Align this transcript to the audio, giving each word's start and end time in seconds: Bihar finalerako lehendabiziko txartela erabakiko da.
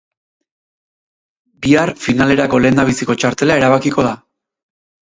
Bihar 1.65 1.93
finalerako 2.07 2.63
lehendabiziko 2.65 3.19
txartela 3.23 3.63
erabakiko 3.63 4.09
da. 4.11 4.21